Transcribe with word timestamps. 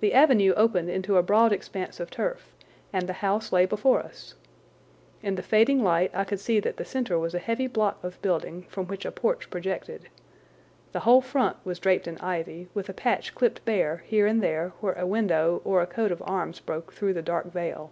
The 0.00 0.12
avenue 0.12 0.52
opened 0.58 0.90
into 0.90 1.16
a 1.16 1.22
broad 1.22 1.54
expanse 1.54 2.00
of 2.00 2.10
turf, 2.10 2.54
and 2.92 3.08
the 3.08 3.14
house 3.24 3.50
lay 3.50 3.64
before 3.64 4.00
us. 4.00 4.34
In 5.22 5.36
the 5.36 5.42
fading 5.42 5.82
light 5.82 6.10
I 6.12 6.24
could 6.24 6.38
see 6.38 6.60
that 6.60 6.76
the 6.76 6.84
centre 6.84 7.18
was 7.18 7.34
a 7.34 7.38
heavy 7.38 7.66
block 7.66 7.96
of 8.04 8.20
building 8.20 8.64
from 8.68 8.88
which 8.88 9.06
a 9.06 9.10
porch 9.10 9.48
projected. 9.48 10.10
The 10.92 11.00
whole 11.00 11.22
front 11.22 11.56
was 11.64 11.78
draped 11.78 12.06
in 12.06 12.18
ivy, 12.18 12.68
with 12.74 12.90
a 12.90 12.92
patch 12.92 13.34
clipped 13.34 13.64
bare 13.64 14.02
here 14.04 14.26
and 14.26 14.42
there 14.42 14.74
where 14.80 14.92
a 14.98 15.06
window 15.06 15.62
or 15.64 15.80
a 15.80 15.86
coat 15.86 16.12
of 16.12 16.22
arms 16.26 16.60
broke 16.60 16.92
through 16.92 17.14
the 17.14 17.22
dark 17.22 17.46
veil. 17.50 17.90